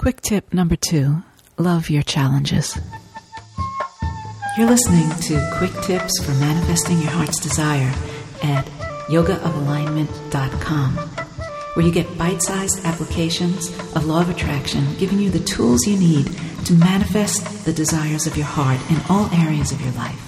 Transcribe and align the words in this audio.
Quick 0.00 0.22
tip 0.22 0.54
number 0.54 0.76
two 0.76 1.22
love 1.58 1.90
your 1.90 2.02
challenges. 2.02 2.80
You're 4.56 4.66
listening 4.66 5.10
to 5.24 5.58
Quick 5.58 5.74
Tips 5.82 6.24
for 6.24 6.30
Manifesting 6.40 6.96
Your 7.00 7.10
Heart's 7.10 7.38
Desire 7.38 7.92
at 8.42 8.64
yogaofalignment.com, 9.08 10.92
where 11.74 11.84
you 11.84 11.92
get 11.92 12.16
bite 12.16 12.40
sized 12.40 12.82
applications 12.86 13.68
of 13.94 14.06
law 14.06 14.22
of 14.22 14.30
attraction, 14.30 14.86
giving 14.96 15.18
you 15.18 15.28
the 15.28 15.44
tools 15.44 15.86
you 15.86 15.98
need 15.98 16.34
to 16.64 16.72
manifest 16.72 17.66
the 17.66 17.72
desires 17.74 18.26
of 18.26 18.38
your 18.38 18.46
heart 18.46 18.80
in 18.90 18.96
all 19.10 19.28
areas 19.34 19.70
of 19.70 19.82
your 19.82 19.92
life. 19.92 20.18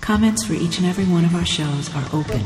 Comments 0.00 0.44
for 0.44 0.54
each 0.54 0.78
and 0.78 0.86
every 0.88 1.04
one 1.04 1.24
of 1.24 1.36
our 1.36 1.46
shows 1.46 1.94
are 1.94 2.08
open. 2.12 2.42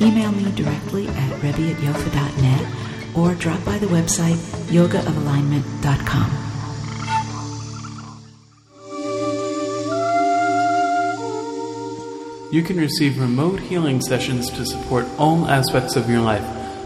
Email 0.00 0.30
me 0.30 0.52
directly 0.52 1.08
at 1.08 1.42
rebbie 1.42 1.72
at 1.72 1.78
yofa.net 1.78 2.89
or 3.14 3.34
drop 3.34 3.64
by 3.64 3.78
the 3.78 3.86
website 3.86 4.36
yogaofalignment.com. 4.68 6.50
You 12.52 12.64
can 12.64 12.78
receive 12.78 13.20
remote 13.20 13.60
healing 13.60 14.00
sessions 14.00 14.50
to 14.50 14.66
support 14.66 15.06
all 15.18 15.48
aspects 15.48 15.94
of 15.94 16.10
your 16.10 16.20
life. 16.20 16.42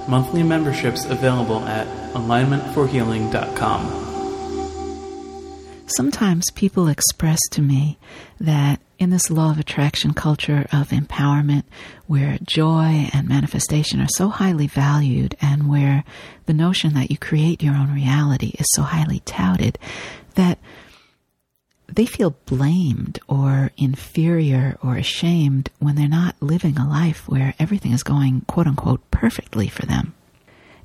Monthly 0.07 0.43
memberships 0.43 1.07
available 1.07 1.61
at 1.61 1.87
alignmentforhealing.com. 2.13 4.14
Sometimes 5.87 6.51
people 6.55 6.89
express 6.89 7.39
to 7.51 7.61
me 7.61 7.99
that 8.41 8.81
in 8.99 9.11
this 9.11 9.31
law 9.31 9.51
of 9.51 9.59
attraction 9.59 10.15
culture 10.15 10.67
of 10.73 10.89
empowerment, 10.89 11.65
where 12.07 12.39
joy 12.43 13.11
and 13.13 13.29
manifestation 13.29 14.01
are 14.01 14.09
so 14.09 14.29
highly 14.29 14.67
valued, 14.67 15.37
and 15.43 15.69
where 15.69 16.05
the 16.47 16.55
notion 16.55 16.95
that 16.95 17.11
you 17.11 17.19
create 17.19 17.63
your 17.63 17.75
own 17.75 17.93
reality 17.93 18.53
is 18.59 18.67
so 18.75 18.83
highly 18.83 19.21
touted, 19.21 19.79
that 20.37 20.59
they 21.87 22.07
feel 22.07 22.37
blamed 22.47 23.19
or 23.29 23.71
inferior 23.77 24.79
or 24.83 24.97
ashamed 24.97 25.71
when 25.81 25.97
they're 25.97 26.09
not 26.09 26.35
living 26.41 26.79
a 26.79 26.89
life 26.89 27.29
where 27.29 27.55
everything 27.59 27.93
is 27.93 28.03
going 28.03 28.41
quote 28.43 28.67
unquote 28.67 29.11
perfectly 29.11 29.69
for 29.69 29.85
them. 29.85 30.15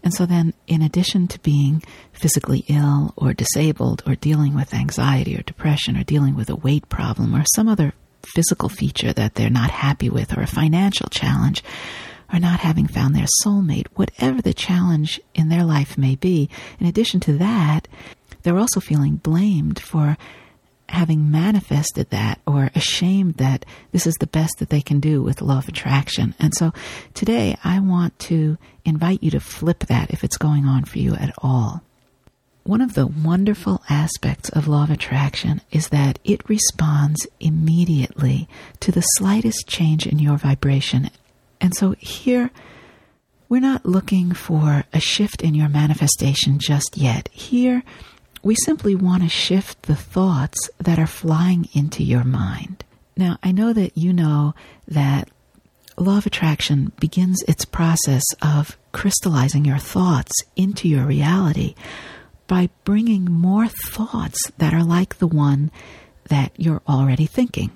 And 0.03 0.13
so 0.13 0.25
then, 0.25 0.53
in 0.67 0.81
addition 0.81 1.27
to 1.29 1.39
being 1.39 1.83
physically 2.13 2.63
ill 2.67 3.13
or 3.17 3.33
disabled 3.33 4.01
or 4.05 4.15
dealing 4.15 4.55
with 4.55 4.73
anxiety 4.73 5.37
or 5.37 5.41
depression 5.41 5.97
or 5.97 6.03
dealing 6.03 6.35
with 6.35 6.49
a 6.49 6.55
weight 6.55 6.87
problem 6.89 7.35
or 7.35 7.43
some 7.53 7.67
other 7.67 7.93
physical 8.35 8.69
feature 8.69 9.13
that 9.13 9.35
they're 9.35 9.49
not 9.49 9.71
happy 9.71 10.09
with 10.09 10.37
or 10.37 10.41
a 10.41 10.47
financial 10.47 11.07
challenge 11.09 11.63
or 12.31 12.39
not 12.39 12.59
having 12.59 12.87
found 12.87 13.15
their 13.15 13.27
soulmate, 13.43 13.87
whatever 13.95 14.41
the 14.41 14.53
challenge 14.53 15.19
in 15.33 15.49
their 15.49 15.63
life 15.63 15.97
may 15.97 16.15
be, 16.15 16.49
in 16.79 16.85
addition 16.85 17.19
to 17.21 17.33
that, 17.37 17.87
they're 18.43 18.57
also 18.57 18.79
feeling 18.79 19.15
blamed 19.15 19.79
for 19.79 20.17
having 20.89 21.31
manifested 21.31 22.09
that 22.09 22.39
or 22.45 22.71
ashamed 22.75 23.35
that 23.35 23.65
this 23.91 24.07
is 24.07 24.15
the 24.15 24.27
best 24.27 24.59
that 24.59 24.69
they 24.69 24.81
can 24.81 24.99
do 24.99 25.21
with 25.21 25.41
law 25.41 25.57
of 25.59 25.67
attraction. 25.67 26.35
And 26.39 26.53
so 26.53 26.73
today 27.13 27.57
I 27.63 27.79
want 27.79 28.17
to 28.19 28.57
invite 28.85 29.23
you 29.23 29.31
to 29.31 29.39
flip 29.39 29.79
that 29.87 30.11
if 30.11 30.23
it's 30.23 30.37
going 30.37 30.65
on 30.65 30.85
for 30.85 30.99
you 30.99 31.15
at 31.15 31.33
all. 31.37 31.83
One 32.63 32.81
of 32.81 32.93
the 32.93 33.07
wonderful 33.07 33.81
aspects 33.89 34.49
of 34.49 34.67
law 34.67 34.83
of 34.83 34.91
attraction 34.91 35.61
is 35.71 35.89
that 35.89 36.19
it 36.23 36.47
responds 36.47 37.25
immediately 37.39 38.47
to 38.81 38.91
the 38.91 39.01
slightest 39.01 39.67
change 39.67 40.05
in 40.05 40.19
your 40.19 40.37
vibration. 40.37 41.09
And 41.59 41.73
so 41.73 41.95
here, 41.99 42.51
we're 43.47 43.59
not 43.59 43.85
looking 43.85 44.33
for 44.33 44.83
a 44.93 44.99
shift 44.99 45.41
in 45.41 45.55
your 45.55 45.69
manifestation 45.69 46.59
just 46.59 46.95
yet. 46.95 47.27
Here, 47.31 47.81
we 48.43 48.55
simply 48.55 48.95
want 48.95 49.23
to 49.23 49.29
shift 49.29 49.83
the 49.83 49.95
thoughts 49.95 50.69
that 50.77 50.99
are 50.99 51.07
flying 51.07 51.67
into 51.73 52.03
your 52.03 52.23
mind. 52.23 52.83
Now, 53.17 53.37
I 53.43 53.51
know 53.51 53.73
that 53.73 53.97
you 53.97 54.13
know 54.13 54.55
that 54.87 55.29
law 55.97 56.17
of 56.17 56.25
attraction 56.25 56.91
begins 56.99 57.43
its 57.43 57.65
process 57.65 58.23
of 58.41 58.77
crystallizing 58.91 59.65
your 59.65 59.77
thoughts 59.77 60.31
into 60.55 60.87
your 60.87 61.05
reality 61.05 61.75
by 62.47 62.69
bringing 62.83 63.25
more 63.25 63.67
thoughts 63.67 64.39
that 64.57 64.73
are 64.73 64.83
like 64.83 65.17
the 65.17 65.27
one 65.27 65.71
that 66.29 66.51
you're 66.57 66.81
already 66.87 67.25
thinking. 67.25 67.71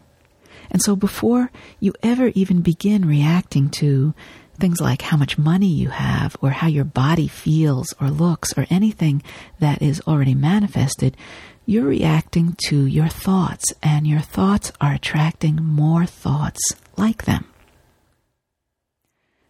And 0.72 0.82
so 0.82 0.96
before 0.96 1.52
you 1.80 1.94
ever 2.02 2.30
even 2.30 2.62
begin 2.62 3.06
reacting 3.08 3.70
to 3.72 4.14
things 4.60 4.80
like 4.80 5.02
how 5.02 5.18
much 5.18 5.38
money 5.38 5.68
you 5.68 5.90
have 5.90 6.36
or 6.42 6.52
how 6.52 6.68
your 6.68 6.84
body 6.84 7.28
feels 7.28 7.94
or 8.00 8.10
looks 8.10 8.54
or 8.58 8.66
anything 8.70 9.22
that 9.60 9.82
is 9.82 10.02
already 10.08 10.36
manifested, 10.36 11.18
you're 11.66 11.86
reacting 11.86 12.56
to 12.68 12.86
your 12.86 13.08
thoughts 13.08 13.74
and 13.82 14.06
your 14.06 14.20
thoughts 14.20 14.72
are 14.80 14.94
attracting 14.94 15.56
more 15.56 16.06
thoughts 16.06 16.62
like 16.98 17.26
them. 17.26 17.46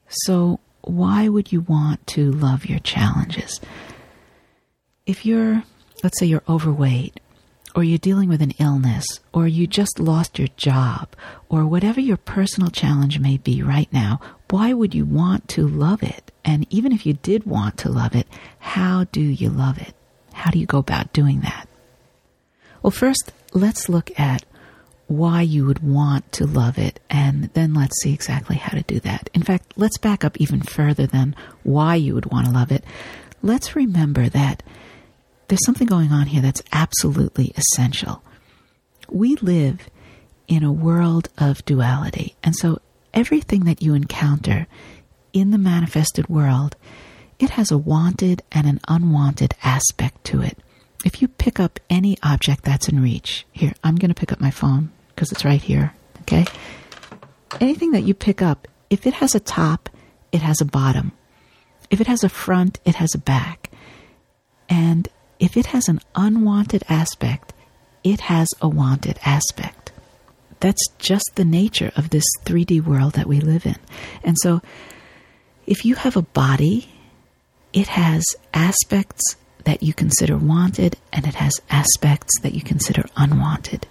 So 0.07 0.59
why 0.81 1.27
would 1.27 1.51
you 1.51 1.61
want 1.61 2.05
to 2.07 2.31
love 2.31 2.65
your 2.65 2.79
challenges? 2.79 3.59
If 5.05 5.25
you're, 5.25 5.63
let's 6.03 6.19
say 6.19 6.27
you're 6.27 6.43
overweight 6.47 7.19
or 7.75 7.83
you're 7.83 7.97
dealing 7.97 8.29
with 8.29 8.41
an 8.41 8.53
illness, 8.59 9.19
or 9.33 9.47
you 9.47 9.65
just 9.65 9.99
lost 9.99 10.37
your 10.37 10.47
job, 10.57 11.15
or 11.53 11.67
whatever 11.67 12.01
your 12.01 12.17
personal 12.17 12.71
challenge 12.71 13.19
may 13.19 13.37
be 13.37 13.61
right 13.61 13.87
now, 13.93 14.19
why 14.49 14.73
would 14.73 14.95
you 14.95 15.05
want 15.05 15.47
to 15.47 15.67
love 15.67 16.01
it? 16.01 16.31
And 16.43 16.65
even 16.71 16.91
if 16.91 17.05
you 17.05 17.13
did 17.13 17.45
want 17.45 17.77
to 17.77 17.89
love 17.89 18.15
it, 18.15 18.25
how 18.57 19.03
do 19.11 19.21
you 19.21 19.51
love 19.51 19.77
it? 19.77 19.93
How 20.33 20.49
do 20.49 20.57
you 20.57 20.65
go 20.65 20.79
about 20.79 21.13
doing 21.13 21.41
that? 21.41 21.67
Well, 22.81 22.89
first, 22.89 23.31
let's 23.53 23.87
look 23.87 24.19
at 24.19 24.43
why 25.05 25.43
you 25.43 25.63
would 25.67 25.83
want 25.83 26.31
to 26.31 26.47
love 26.47 26.79
it, 26.79 26.99
and 27.07 27.51
then 27.53 27.75
let's 27.75 28.01
see 28.01 28.15
exactly 28.15 28.55
how 28.55 28.75
to 28.75 28.81
do 28.81 28.99
that. 29.01 29.29
In 29.35 29.43
fact, 29.43 29.73
let's 29.75 29.99
back 29.99 30.25
up 30.25 30.35
even 30.41 30.61
further 30.61 31.05
than 31.05 31.35
why 31.61 31.93
you 31.93 32.15
would 32.15 32.31
want 32.31 32.47
to 32.47 32.51
love 32.51 32.71
it. 32.71 32.83
Let's 33.43 33.75
remember 33.75 34.27
that 34.27 34.63
there's 35.49 35.63
something 35.65 35.85
going 35.85 36.11
on 36.11 36.25
here 36.25 36.41
that's 36.41 36.63
absolutely 36.71 37.53
essential. 37.55 38.23
We 39.07 39.35
live 39.35 39.87
in 40.47 40.63
a 40.63 40.71
world 40.71 41.29
of 41.37 41.63
duality, 41.65 42.35
and 42.43 42.55
so 42.55 42.79
everything 43.13 43.65
that 43.65 43.81
you 43.81 43.93
encounter 43.93 44.67
in 45.31 45.51
the 45.51 45.57
manifested 45.57 46.27
world, 46.29 46.75
it 47.39 47.51
has 47.51 47.71
a 47.71 47.77
wanted 47.77 48.41
and 48.51 48.67
an 48.67 48.79
unwanted 48.87 49.55
aspect 49.63 50.23
to 50.25 50.41
it. 50.41 50.57
If 51.05 51.21
you 51.21 51.27
pick 51.27 51.59
up 51.59 51.79
any 51.89 52.17
object 52.23 52.63
that's 52.63 52.87
in 52.87 53.01
reach, 53.01 53.45
here, 53.51 53.73
I'm 53.83 53.95
going 53.95 54.09
to 54.09 54.19
pick 54.19 54.31
up 54.31 54.39
my 54.39 54.51
phone 54.51 54.91
because 55.09 55.31
it's 55.31 55.43
right 55.43 55.61
here, 55.61 55.93
okay? 56.21 56.45
Anything 57.59 57.91
that 57.91 58.03
you 58.03 58.13
pick 58.13 58.41
up, 58.41 58.67
if 58.89 59.05
it 59.05 59.15
has 59.15 59.35
a 59.35 59.39
top, 59.39 59.89
it 60.31 60.41
has 60.41 60.61
a 60.61 60.65
bottom. 60.65 61.11
If 61.89 61.99
it 62.01 62.07
has 62.07 62.23
a 62.23 62.29
front, 62.29 62.79
it 62.85 62.95
has 62.95 63.13
a 63.13 63.19
back. 63.19 63.69
And 64.69 65.07
if 65.39 65.57
it 65.57 65.67
has 65.67 65.89
an 65.89 65.99
unwanted 66.15 66.83
aspect, 66.89 67.53
it 68.03 68.21
has 68.21 68.47
a 68.61 68.67
wanted 68.69 69.19
aspect. 69.25 69.82
That's 70.63 70.87
just 70.97 71.31
the 71.35 71.43
nature 71.43 71.91
of 71.97 72.09
this 72.09 72.23
3D 72.45 72.85
world 72.85 73.15
that 73.15 73.27
we 73.27 73.41
live 73.41 73.65
in. 73.65 73.75
And 74.23 74.37
so, 74.39 74.61
if 75.67 75.83
you 75.83 75.95
have 75.95 76.15
a 76.15 76.21
body, 76.21 76.87
it 77.73 77.87
has 77.87 78.23
aspects 78.53 79.35
that 79.65 79.83
you 79.83 79.93
consider 79.93 80.37
wanted 80.37 80.95
and 81.11 81.27
it 81.27 81.35
has 81.35 81.59
aspects 81.69 82.39
that 82.43 82.53
you 82.53 82.61
consider 82.61 83.03
unwanted. 83.17 83.87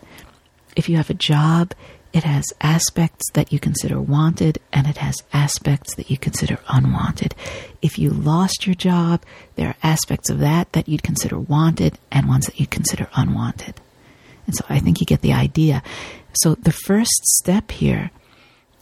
If 0.75 0.89
you 0.89 0.97
have 0.97 1.11
a 1.11 1.25
job, 1.33 1.75
it 2.15 2.25
has 2.25 2.47
aspects 2.63 3.31
that 3.35 3.53
you 3.53 3.61
consider 3.61 4.01
wanted 4.01 4.59
and 4.73 4.87
it 4.87 4.97
has 4.97 5.23
aspects 5.35 5.95
that 5.97 6.11
you 6.11 6.17
consider 6.17 6.59
unwanted. 6.71 7.35
If 7.83 7.99
you 7.99 8.09
lost 8.09 8.67
your 8.67 8.75
job, 8.75 9.25
there 9.57 9.69
are 9.69 9.77
aspects 9.83 10.31
of 10.31 10.39
that 10.39 10.73
that 10.73 10.89
you'd 10.89 11.03
consider 11.03 11.39
wanted 11.39 11.99
and 12.11 12.29
ones 12.29 12.47
that 12.47 12.59
you'd 12.59 12.71
consider 12.71 13.11
unwanted. 13.15 13.82
And 14.47 14.55
so 14.55 14.65
I 14.69 14.79
think 14.79 15.01
you 15.01 15.07
get 15.07 15.23
the 15.23 15.33
idea. 15.33 15.83
So 16.35 16.55
the 16.55 16.73
first 16.73 17.25
step 17.39 17.71
here 17.71 18.11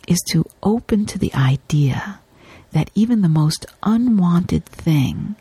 is 0.09 0.19
to 0.31 0.45
open 0.63 1.07
to 1.07 1.19
the 1.19 1.33
idea 1.35 2.21
that 2.73 2.91
even 2.95 3.23
the 3.23 3.29
most 3.29 3.67
unwanted 3.83 4.65
thing 4.65 5.37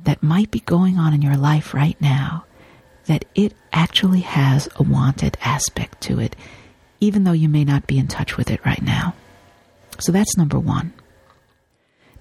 that 0.00 0.22
might 0.22 0.50
be 0.50 0.60
going 0.60 0.98
on 0.98 1.14
in 1.14 1.22
your 1.22 1.36
life 1.36 1.72
right 1.72 1.98
now, 2.00 2.44
that 3.06 3.24
it 3.34 3.54
actually 3.72 4.20
has 4.20 4.68
a 4.76 4.82
wanted 4.82 5.36
aspect 5.42 6.00
to 6.02 6.20
it 6.20 6.36
even 7.04 7.24
though 7.24 7.32
you 7.32 7.48
may 7.48 7.64
not 7.64 7.86
be 7.86 7.98
in 7.98 8.08
touch 8.08 8.36
with 8.36 8.50
it 8.50 8.64
right 8.64 8.82
now. 8.82 9.14
So 9.98 10.10
that's 10.10 10.36
number 10.36 10.58
one. 10.58 10.92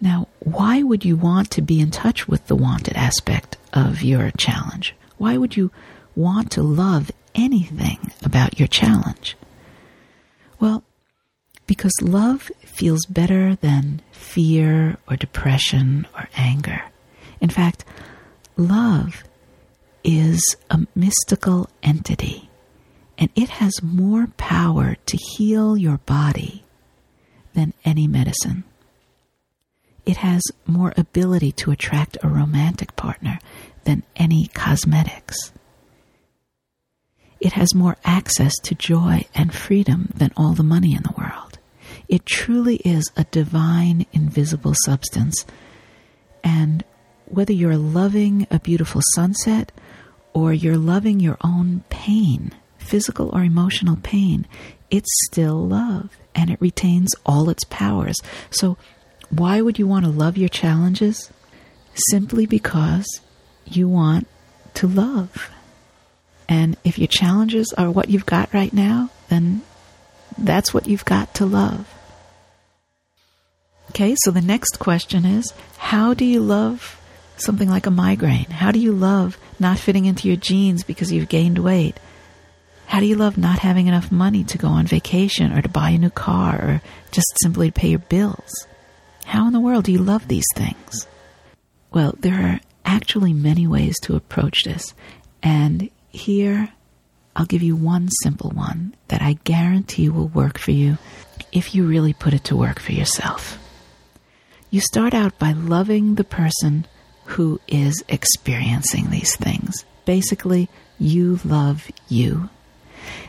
Now, 0.02 0.28
why 0.40 0.84
would 0.84 1.06
you 1.06 1.16
want 1.16 1.50
to 1.52 1.62
be 1.62 1.80
in 1.80 1.90
touch 1.90 2.28
with 2.28 2.48
the 2.48 2.56
wanted 2.56 2.98
aspect 2.98 3.56
of 3.72 4.04
your 4.04 4.32
challenge? 4.32 4.94
Why 5.18 5.38
would 5.38 5.56
you 5.56 5.72
want 6.16 6.52
to 6.52 6.64
love 6.64 7.12
anything 7.36 8.12
about 8.24 8.60
your 8.60 8.68
challenge? 8.68 9.36
Well, 10.60 10.84
because 11.68 11.94
love 12.02 12.52
feels 12.62 13.06
better 13.06 13.56
than 13.56 14.02
fear 14.12 14.98
or 15.10 15.16
depression 15.16 16.08
or 16.16 16.28
anger. 16.36 16.84
In 17.42 17.50
fact, 17.50 17.86
love 18.58 19.24
is 20.04 20.42
a 20.70 20.86
mystical 20.96 21.70
entity, 21.82 22.50
and 23.18 23.30
it 23.36 23.50
has 23.50 23.82
more 23.82 24.28
power 24.38 24.96
to 25.06 25.18
heal 25.18 25.78
your 25.78 25.98
body 26.00 26.64
than 27.54 27.74
any 27.86 28.08
medicine. 28.08 28.64
It 30.06 30.18
has 30.18 30.42
more 30.66 30.94
ability 30.98 31.54
to 31.54 31.72
attract 31.72 32.18
a 32.22 32.28
romantic 32.28 32.96
partner 32.96 33.40
than 33.86 34.04
any 34.16 34.48
cosmetics. 34.48 35.54
It 37.44 37.52
has 37.52 37.76
more 37.76 37.98
access 38.06 38.54
to 38.64 38.74
joy 38.74 39.26
and 39.36 39.54
freedom 39.54 40.14
than 40.16 40.32
all 40.38 40.54
the 40.54 40.64
money 40.64 40.96
in 40.96 41.04
the 41.04 41.14
world. 41.18 41.60
It 42.08 42.26
truly 42.26 42.78
is 42.78 43.12
a 43.18 43.26
divine, 43.26 44.06
invisible 44.14 44.74
substance. 44.86 45.46
And 46.42 46.86
whether 47.26 47.52
you're 47.52 47.76
loving 47.76 48.48
a 48.50 48.62
beautiful 48.62 49.02
sunset 49.14 49.74
or 50.32 50.54
you're 50.54 50.78
loving 50.78 51.20
your 51.20 51.36
own 51.42 51.84
pain, 51.90 52.54
physical 52.78 53.30
or 53.34 53.44
emotional 53.44 53.98
pain, 53.98 54.48
it's 54.90 55.12
still 55.26 55.68
love 55.68 56.16
and 56.34 56.50
it 56.50 56.62
retains 56.62 57.14
all 57.26 57.50
its 57.50 57.66
powers. 57.66 58.16
So, 58.52 58.78
why 59.30 59.60
would 59.60 59.78
you 59.78 59.86
want 59.86 60.06
to 60.06 60.12
love 60.12 60.38
your 60.38 60.48
challenges? 60.48 61.30
Simply 62.10 62.46
because 62.46 63.20
you 63.66 63.90
want 63.90 64.28
to 64.76 64.88
love. 64.88 65.52
And 66.48 66.78
if 66.84 66.98
your 66.98 67.08
challenges 67.08 67.74
are 67.78 67.90
what 67.90 68.10
you've 68.10 68.26
got 68.26 68.54
right 68.54 68.74
now, 68.74 69.10
then 69.30 69.62
that's 70.38 70.74
what 70.74 70.88
you've 70.88 71.06
got 71.06 71.34
to 71.36 71.46
love. 71.46 71.88
Okay, 73.90 74.16
so 74.24 74.32
the 74.32 74.42
next 74.42 74.80
question 74.80 75.26
is 75.26 75.54
how 75.78 76.14
do 76.14 76.26
you 76.26 76.42
love 76.42 77.00
something 77.38 77.70
like 77.70 77.86
a 77.86 77.92
migraine? 77.92 78.46
How 78.46 78.72
do 78.72 78.80
you 78.80 78.92
love 78.92 79.38
not 79.60 79.80
fitting 79.80 80.06
into 80.06 80.28
your 80.28 80.38
jeans 80.38 80.84
because 80.84 81.12
you've 81.12 81.30
gained 81.30 81.60
weight? 81.60 81.98
How 82.88 83.00
do 83.00 83.06
you 83.06 83.16
love 83.16 83.38
not 83.38 83.60
having 83.60 83.88
enough 83.88 84.12
money 84.12 84.44
to 84.46 84.58
go 84.58 84.68
on 84.68 84.86
vacation 84.86 85.52
or 85.52 85.62
to 85.62 85.70
buy 85.70 85.92
a 85.92 85.98
new 85.98 86.10
car 86.10 86.56
or 86.56 86.82
just 87.12 87.28
simply 87.42 87.72
to 87.72 87.80
pay 87.80 87.90
your 87.90 88.00
bills? 88.00 88.68
How 89.26 89.48
in 89.48 89.54
the 89.54 89.60
world 89.60 89.86
do 89.86 89.92
you 89.92 90.00
love 90.00 90.28
these 90.28 90.46
things? 90.56 91.08
Well, 91.92 92.16
there 92.20 92.36
are 92.36 92.60
actually 92.86 93.34
many 93.34 93.68
ways 93.68 94.00
to 94.02 94.16
approach 94.16 94.64
this, 94.64 94.94
and 95.42 95.90
here 96.14 96.70
I'll 97.36 97.46
give 97.46 97.64
you 97.64 97.76
one 97.76 98.10
simple 98.22 98.52
one 98.52 98.96
that 99.08 99.22
I 99.22 99.34
guarantee 99.44 100.08
will 100.10 100.28
work 100.28 100.60
for 100.60 100.72
you 100.72 100.98
if 101.52 101.74
you 101.74 101.86
really 101.86 102.14
put 102.14 102.34
it 102.34 102.44
to 102.46 102.56
work 102.56 102.80
for 102.80 102.92
yourself. 102.92 103.58
You 104.70 104.82
start 104.82 105.14
out 105.14 105.38
by 105.40 105.54
loving 105.54 106.16
the 106.16 106.24
person 106.24 106.86
who 107.26 107.60
is 107.68 108.04
experiencing 108.08 109.10
these 109.10 109.36
things. 109.36 109.84
Basically, 110.06 110.70
you 111.00 111.40
love 111.44 111.90
you. 112.08 112.50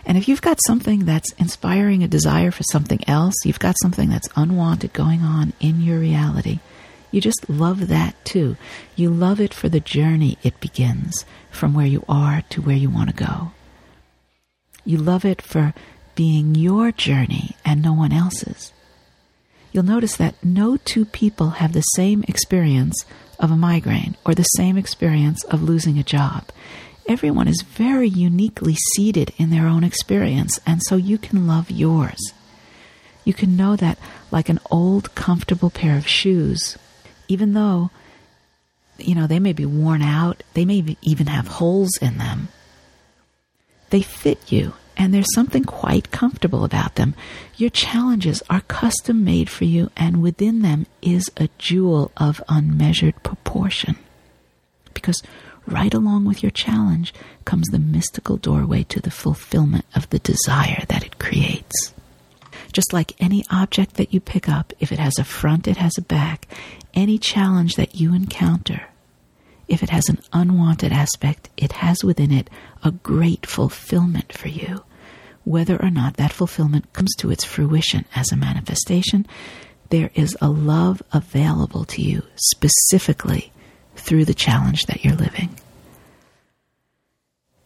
And 0.04 0.18
if 0.18 0.28
you've 0.28 0.42
got 0.42 0.58
something 0.66 1.06
that's 1.06 1.32
inspiring 1.32 2.02
a 2.02 2.08
desire 2.08 2.50
for 2.50 2.62
something 2.64 3.00
else, 3.08 3.34
you've 3.44 3.58
got 3.58 3.76
something 3.80 4.10
that's 4.10 4.28
unwanted 4.36 4.92
going 4.92 5.22
on 5.22 5.52
in 5.60 5.80
your 5.80 5.98
reality, 5.98 6.60
you 7.14 7.20
just 7.20 7.48
love 7.48 7.86
that 7.86 8.16
too. 8.24 8.56
You 8.96 9.08
love 9.08 9.40
it 9.40 9.54
for 9.54 9.68
the 9.68 9.78
journey 9.78 10.36
it 10.42 10.58
begins 10.58 11.24
from 11.48 11.72
where 11.72 11.86
you 11.86 12.04
are 12.08 12.42
to 12.50 12.60
where 12.60 12.74
you 12.74 12.90
want 12.90 13.08
to 13.08 13.24
go. 13.24 13.52
You 14.84 14.98
love 14.98 15.24
it 15.24 15.40
for 15.40 15.74
being 16.16 16.56
your 16.56 16.90
journey 16.90 17.54
and 17.64 17.80
no 17.80 17.92
one 17.92 18.12
else's. 18.12 18.72
You'll 19.70 19.84
notice 19.84 20.16
that 20.16 20.44
no 20.44 20.76
two 20.76 21.04
people 21.04 21.50
have 21.50 21.72
the 21.72 21.82
same 21.82 22.24
experience 22.26 23.04
of 23.38 23.52
a 23.52 23.56
migraine 23.56 24.16
or 24.26 24.34
the 24.34 24.42
same 24.42 24.76
experience 24.76 25.44
of 25.44 25.62
losing 25.62 26.00
a 26.00 26.02
job. 26.02 26.48
Everyone 27.06 27.46
is 27.46 27.62
very 27.62 28.08
uniquely 28.08 28.74
seated 28.96 29.32
in 29.38 29.50
their 29.50 29.68
own 29.68 29.84
experience, 29.84 30.58
and 30.66 30.80
so 30.82 30.96
you 30.96 31.18
can 31.18 31.46
love 31.46 31.70
yours. 31.70 32.32
You 33.24 33.34
can 33.34 33.56
know 33.56 33.76
that, 33.76 33.98
like 34.32 34.48
an 34.48 34.58
old, 34.68 35.14
comfortable 35.14 35.70
pair 35.70 35.96
of 35.96 36.08
shoes, 36.08 36.76
even 37.28 37.54
though, 37.54 37.90
you 38.98 39.14
know, 39.14 39.26
they 39.26 39.38
may 39.38 39.52
be 39.52 39.66
worn 39.66 40.02
out, 40.02 40.42
they 40.54 40.64
may 40.64 40.96
even 41.02 41.26
have 41.26 41.48
holes 41.48 41.96
in 42.00 42.18
them, 42.18 42.48
they 43.90 44.02
fit 44.02 44.52
you, 44.52 44.74
and 44.96 45.12
there's 45.12 45.32
something 45.34 45.64
quite 45.64 46.10
comfortable 46.10 46.64
about 46.64 46.94
them. 46.94 47.14
Your 47.56 47.70
challenges 47.70 48.42
are 48.48 48.60
custom 48.62 49.24
made 49.24 49.50
for 49.50 49.64
you, 49.64 49.90
and 49.96 50.22
within 50.22 50.62
them 50.62 50.86
is 51.02 51.30
a 51.36 51.48
jewel 51.58 52.12
of 52.16 52.42
unmeasured 52.48 53.22
proportion. 53.22 53.96
Because 54.92 55.22
right 55.66 55.92
along 55.92 56.24
with 56.24 56.42
your 56.42 56.50
challenge 56.52 57.12
comes 57.44 57.66
the 57.68 57.78
mystical 57.78 58.36
doorway 58.36 58.84
to 58.84 59.00
the 59.00 59.10
fulfillment 59.10 59.84
of 59.94 60.08
the 60.10 60.20
desire 60.20 60.84
that 60.88 61.04
it 61.04 61.18
creates. 61.18 61.92
Just 62.72 62.92
like 62.92 63.20
any 63.20 63.44
object 63.50 63.94
that 63.94 64.12
you 64.12 64.20
pick 64.20 64.48
up, 64.48 64.72
if 64.80 64.92
it 64.92 64.98
has 64.98 65.18
a 65.18 65.24
front, 65.24 65.68
it 65.68 65.76
has 65.76 65.96
a 65.98 66.02
back. 66.02 66.48
Any 66.94 67.18
challenge 67.18 67.74
that 67.74 67.96
you 67.96 68.14
encounter, 68.14 68.88
if 69.66 69.82
it 69.82 69.90
has 69.90 70.08
an 70.08 70.20
unwanted 70.32 70.92
aspect, 70.92 71.48
it 71.56 71.72
has 71.72 72.04
within 72.04 72.30
it 72.30 72.48
a 72.84 72.92
great 72.92 73.46
fulfillment 73.46 74.32
for 74.32 74.48
you. 74.48 74.84
Whether 75.44 75.80
or 75.82 75.90
not 75.90 76.16
that 76.16 76.32
fulfillment 76.32 76.92
comes 76.92 77.14
to 77.16 77.30
its 77.30 77.44
fruition 77.44 78.04
as 78.14 78.30
a 78.30 78.36
manifestation, 78.36 79.26
there 79.90 80.10
is 80.14 80.36
a 80.40 80.48
love 80.48 81.02
available 81.12 81.84
to 81.86 82.02
you 82.02 82.22
specifically 82.36 83.52
through 83.96 84.24
the 84.24 84.34
challenge 84.34 84.86
that 84.86 85.04
you're 85.04 85.16
living. 85.16 85.50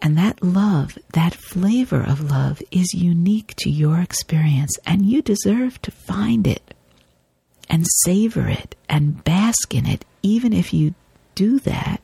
And 0.00 0.16
that 0.16 0.42
love, 0.42 0.96
that 1.12 1.34
flavor 1.34 2.02
of 2.02 2.30
love, 2.30 2.62
is 2.70 2.94
unique 2.94 3.54
to 3.58 3.70
your 3.70 4.00
experience, 4.00 4.76
and 4.86 5.04
you 5.04 5.22
deserve 5.22 5.82
to 5.82 5.90
find 5.90 6.46
it 6.46 6.74
and 7.68 7.86
savor 8.04 8.48
it 8.48 8.74
and 8.88 9.22
bask 9.24 9.74
in 9.74 9.86
it, 9.86 10.04
even 10.22 10.52
if 10.52 10.72
you 10.72 10.94
do 11.34 11.58
that 11.60 12.00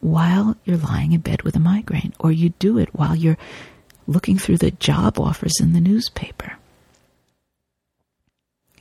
while 0.00 0.56
you're 0.64 0.76
lying 0.76 1.12
in 1.12 1.20
bed 1.20 1.42
with 1.42 1.54
a 1.56 1.60
migraine, 1.60 2.12
or 2.18 2.32
you 2.32 2.50
do 2.58 2.78
it 2.78 2.88
while 2.92 3.14
you're 3.14 3.38
looking 4.06 4.36
through 4.36 4.58
the 4.58 4.72
job 4.72 5.18
offers 5.18 5.54
in 5.60 5.72
the 5.72 5.80
newspaper. 5.80 6.54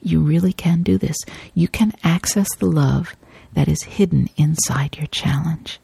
You 0.01 0.21
really 0.21 0.53
can 0.53 0.81
do 0.81 0.97
this. 0.97 1.17
You 1.53 1.67
can 1.67 1.93
access 2.03 2.47
the 2.55 2.65
love 2.65 3.15
that 3.53 3.67
is 3.67 3.83
hidden 3.83 4.29
inside 4.35 4.97
your 4.97 5.07
challenge. 5.07 5.79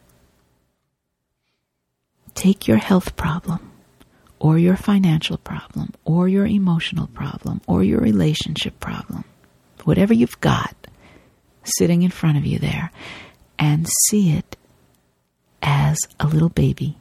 Take 2.33 2.67
your 2.67 2.77
health 2.77 3.15
problem, 3.15 3.71
or 4.39 4.57
your 4.57 4.75
financial 4.75 5.37
problem, 5.37 5.93
or 6.03 6.27
your 6.27 6.47
emotional 6.47 7.07
problem, 7.07 7.61
or 7.67 7.83
your 7.83 7.99
relationship 7.99 8.79
problem, 8.79 9.23
whatever 9.87 10.13
you've 10.13 10.41
got 10.41 10.75
sitting 11.63 12.03
in 12.03 12.11
front 12.11 12.37
of 12.37 12.45
you 12.45 12.59
there, 12.59 12.91
and 13.57 13.87
see 14.07 14.31
it 14.31 14.57
as 15.61 15.97
a 16.19 16.27
little 16.27 16.49
baby 16.49 16.97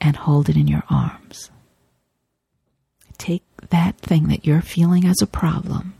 and 0.00 0.14
hold 0.16 0.48
it 0.48 0.56
in 0.56 0.68
your 0.68 0.82
arms. 0.90 1.50
Take 3.18 3.42
that 3.70 3.98
thing 3.98 4.28
that 4.28 4.46
you're 4.46 4.60
feeling 4.60 5.06
as 5.06 5.20
a 5.22 5.26
problem 5.26 5.94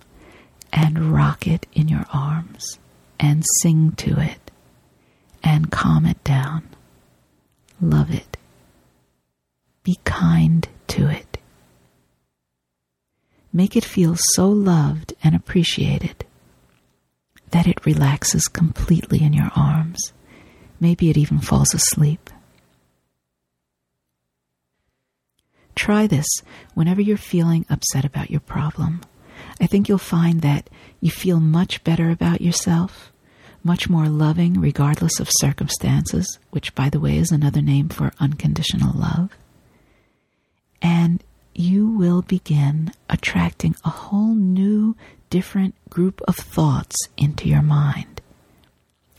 and 0.72 1.12
rock 1.12 1.46
it 1.46 1.66
in 1.72 1.88
your 1.88 2.04
arms 2.12 2.78
and 3.18 3.42
sing 3.62 3.92
to 3.92 4.20
it 4.20 4.50
and 5.42 5.70
calm 5.70 6.04
it 6.04 6.22
down. 6.24 6.68
Love 7.80 8.10
it. 8.10 8.36
Be 9.82 9.98
kind 10.04 10.68
to 10.88 11.08
it. 11.08 11.25
Make 13.56 13.74
it 13.74 13.86
feel 13.86 14.16
so 14.18 14.50
loved 14.50 15.14
and 15.24 15.34
appreciated 15.34 16.26
that 17.52 17.66
it 17.66 17.86
relaxes 17.86 18.48
completely 18.48 19.22
in 19.22 19.32
your 19.32 19.50
arms. 19.56 20.12
Maybe 20.78 21.08
it 21.08 21.16
even 21.16 21.38
falls 21.38 21.72
asleep. 21.72 22.28
Try 25.74 26.06
this 26.06 26.26
whenever 26.74 27.00
you're 27.00 27.16
feeling 27.16 27.64
upset 27.70 28.04
about 28.04 28.30
your 28.30 28.40
problem. 28.40 29.00
I 29.58 29.66
think 29.66 29.88
you'll 29.88 29.96
find 29.96 30.42
that 30.42 30.68
you 31.00 31.10
feel 31.10 31.40
much 31.40 31.82
better 31.82 32.10
about 32.10 32.42
yourself, 32.42 33.10
much 33.64 33.88
more 33.88 34.10
loving 34.10 34.60
regardless 34.60 35.18
of 35.18 35.30
circumstances, 35.30 36.38
which, 36.50 36.74
by 36.74 36.90
the 36.90 37.00
way, 37.00 37.16
is 37.16 37.30
another 37.30 37.62
name 37.62 37.88
for 37.88 38.12
unconditional 38.20 38.92
love. 38.94 39.30
And 40.82 41.24
you 41.58 41.88
will 41.88 42.22
begin 42.22 42.92
attracting 43.08 43.74
a 43.84 43.90
whole 43.90 44.34
new, 44.34 44.96
different 45.30 45.74
group 45.88 46.20
of 46.28 46.36
thoughts 46.36 46.96
into 47.16 47.48
your 47.48 47.62
mind 47.62 48.20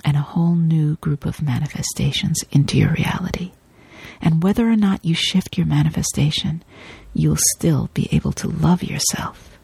and 0.06 0.15
a 0.15 0.22
whole 0.22 0.56
new 0.56 0.96
group 0.98 1.25
of 1.25 1.41
manifestations 1.41 2.38
into 2.51 2.77
your 2.77 2.91
reality. 2.91 3.51
And 4.22 4.41
whether 4.41 4.70
or 4.70 4.75
not 4.75 5.03
you 5.03 5.13
shift 5.13 5.58
your 5.58 5.67
manifestation, 5.67 6.63
you'll 7.13 7.38
still 7.56 7.89
be 7.94 8.08
able 8.12 8.32
to 8.34 8.48
love 8.48 8.84
yourself. 8.84 9.58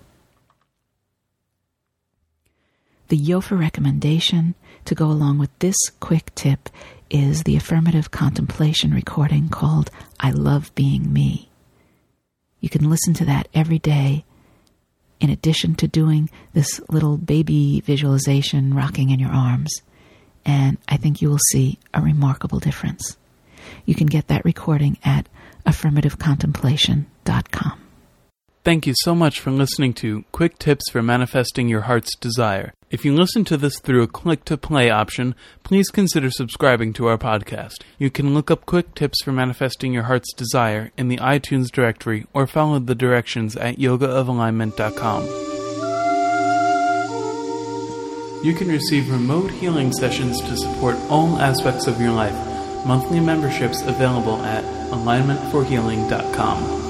The 3.07 3.17
Yofa 3.17 3.57
recommendation 3.57 4.55
to 4.85 4.95
go 4.95 5.05
along 5.05 5.37
with 5.37 5.57
this 5.59 5.75
quick 5.99 6.33
tip 6.35 6.69
is 7.09 7.43
the 7.43 7.55
affirmative 7.55 8.11
contemplation 8.11 8.93
recording 8.93 9.49
called 9.49 9.91
I 10.19 10.31
Love 10.31 10.73
Being 10.75 11.13
Me. 11.13 11.49
You 12.63 12.69
can 12.69 12.89
listen 12.89 13.13
to 13.15 13.25
that 13.25 13.49
every 13.53 13.77
day 13.77 14.23
in 15.19 15.29
addition 15.29 15.75
to 15.75 15.85
doing 15.85 16.29
this 16.53 16.79
little 16.87 17.17
baby 17.17 17.81
visualization 17.81 18.73
rocking 18.73 19.09
in 19.09 19.19
your 19.19 19.31
arms. 19.31 19.81
And 20.45 20.77
I 20.87 20.95
think 20.95 21.21
you 21.21 21.29
will 21.29 21.41
see 21.49 21.77
a 21.93 21.99
remarkable 21.99 22.59
difference. 22.59 23.17
You 23.83 23.95
can 23.95 24.07
get 24.07 24.29
that 24.29 24.45
recording 24.45 24.97
at 25.03 25.27
affirmativecontemplation.com. 25.65 27.82
Thank 28.63 28.87
you 28.87 28.93
so 29.01 29.13
much 29.13 29.41
for 29.41 29.51
listening 29.51 29.93
to 29.95 30.23
Quick 30.31 30.57
Tips 30.57 30.89
for 30.89 31.01
Manifesting 31.03 31.67
Your 31.67 31.81
Heart's 31.81 32.15
Desire. 32.15 32.73
If 32.89 33.03
you 33.03 33.13
listen 33.13 33.43
to 33.45 33.57
this 33.57 33.77
through 33.77 34.03
a 34.03 34.07
click 34.07 34.45
to 34.45 34.55
play 34.55 34.89
option, 34.89 35.35
please 35.63 35.89
consider 35.89 36.31
subscribing 36.31 36.93
to 36.93 37.07
our 37.07 37.17
podcast. 37.17 37.83
You 37.97 38.09
can 38.09 38.33
look 38.33 38.49
up 38.49 38.65
Quick 38.65 38.95
Tips 38.95 39.21
for 39.21 39.33
Manifesting 39.33 39.91
Your 39.91 40.03
Heart's 40.03 40.31
Desire 40.31 40.91
in 40.95 41.09
the 41.09 41.17
iTunes 41.17 41.69
directory 41.73 42.25
or 42.33 42.47
follow 42.47 42.79
the 42.79 42.95
directions 42.95 43.57
at 43.57 43.79
yogaofalignment.com. 43.79 45.23
You 48.45 48.53
can 48.53 48.69
receive 48.69 49.11
remote 49.11 49.51
healing 49.51 49.91
sessions 49.91 50.39
to 50.39 50.55
support 50.55 50.95
all 51.09 51.37
aspects 51.37 51.87
of 51.87 51.99
your 51.99 52.11
life. 52.11 52.35
Monthly 52.85 53.19
memberships 53.19 53.81
available 53.81 54.37
at 54.43 54.63
alignmentforhealing.com. 54.91 56.82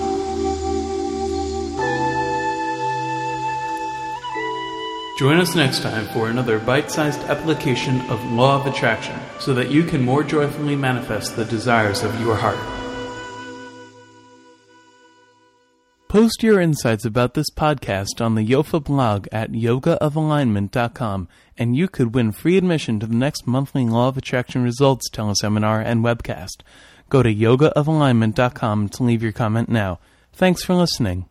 Join 5.17 5.39
us 5.39 5.55
next 5.55 5.81
time 5.81 6.07
for 6.07 6.29
another 6.29 6.57
bite 6.57 6.89
sized 6.89 7.19
application 7.21 8.01
of 8.09 8.23
Law 8.31 8.59
of 8.59 8.65
Attraction 8.65 9.19
so 9.39 9.53
that 9.53 9.69
you 9.69 9.83
can 9.83 10.03
more 10.03 10.23
joyfully 10.23 10.75
manifest 10.75 11.35
the 11.35 11.45
desires 11.45 12.01
of 12.01 12.19
your 12.19 12.35
heart. 12.35 12.57
Post 16.13 16.43
your 16.43 16.61
insights 16.61 17.05
about 17.05 17.33
this 17.33 17.49
podcast 17.55 18.21
on 18.23 18.35
the 18.35 18.45
Yofa 18.45 18.83
blog 18.83 19.27
at 19.31 19.51
yogaofalignment.com, 19.51 21.27
and 21.57 21.75
you 21.75 21.87
could 21.87 22.13
win 22.13 22.31
free 22.31 22.55
admission 22.55 22.99
to 22.99 23.07
the 23.07 23.15
next 23.15 23.47
monthly 23.47 23.85
Law 23.85 24.09
of 24.09 24.17
Attraction 24.17 24.61
Results 24.63 25.09
teleseminar 25.09 25.83
and 25.83 26.03
webcast. 26.03 26.61
Go 27.09 27.23
to 27.23 27.33
yogaofalignment.com 27.33 28.89
to 28.89 29.03
leave 29.03 29.23
your 29.23 29.31
comment 29.31 29.69
now. 29.69 29.99
Thanks 30.33 30.63
for 30.63 30.75
listening. 30.75 31.27